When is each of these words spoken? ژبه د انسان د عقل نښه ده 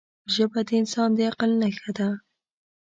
ژبه 0.33 0.59
د 0.67 0.69
انسان 0.81 1.09
د 1.17 1.19
عقل 1.29 1.51
نښه 1.61 1.91
ده 1.97 2.09